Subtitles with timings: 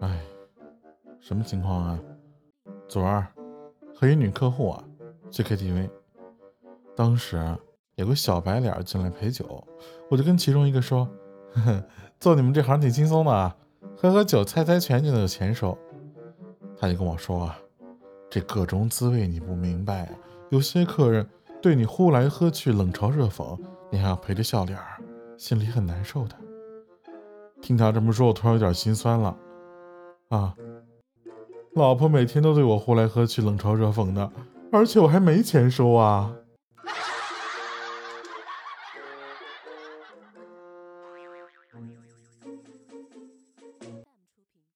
[0.00, 0.20] 哎
[1.20, 2.00] 什么情况啊？
[2.86, 3.26] 昨儿
[3.94, 4.84] 和一女客户啊
[5.30, 5.88] 去 KTV，
[6.94, 7.42] 当时
[7.94, 9.66] 有个小白脸进来陪酒，
[10.10, 11.08] 我就跟其中一个说
[11.54, 11.84] ：“呵呵，
[12.20, 13.56] 做你们这行挺轻松的啊，
[13.96, 15.76] 喝喝酒、猜猜拳就能有钱收。”
[16.78, 17.58] 他就跟我说啊
[18.28, 20.10] ：“这各种滋味你不明白，
[20.50, 21.26] 有些客人
[21.62, 23.58] 对你呼来喝去、冷嘲热讽，
[23.90, 24.78] 你还要陪着笑脸，
[25.38, 26.36] 心里很难受的。”
[27.62, 29.34] 听他这么说，我突然有点心酸了
[30.28, 30.54] 啊。
[31.74, 34.30] 老婆每天都对我呼来喝去、冷嘲热讽的，
[34.70, 36.32] 而且我还没钱收啊！